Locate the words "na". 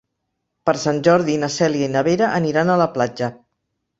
1.43-1.49, 1.97-2.03